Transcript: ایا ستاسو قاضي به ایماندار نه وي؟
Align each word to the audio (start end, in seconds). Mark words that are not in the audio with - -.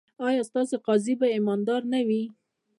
ایا 0.27 0.41
ستاسو 0.49 0.75
قاضي 0.85 1.13
به 1.19 1.27
ایماندار 1.35 1.81
نه 1.93 1.99
وي؟ 2.07 2.23